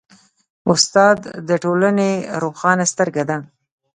استاد 0.71 1.17
د 1.47 1.49
ټولنې 1.63 2.11
روښانه 2.43 2.85
سترګه 2.91 3.23
ده. 3.29 3.37